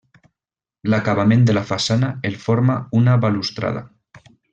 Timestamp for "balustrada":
3.27-3.85